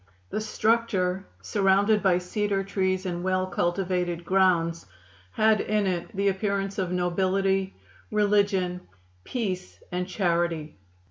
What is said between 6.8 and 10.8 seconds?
nobility, religion, peace and charity.